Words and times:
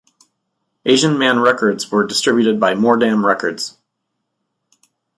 Asian 0.83 1.15
Man 1.19 1.37
Records 1.39 1.91
were 1.91 2.07
distributed 2.07 2.59
by 2.59 2.73
Mordam 2.73 3.23
Records. 3.23 3.77